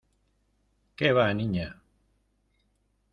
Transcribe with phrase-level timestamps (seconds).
[0.95, 1.79] ¡qué va, Niña!